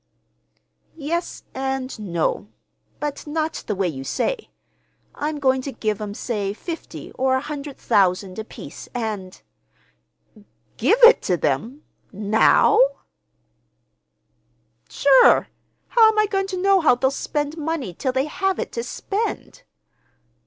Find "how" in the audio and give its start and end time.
16.81-16.95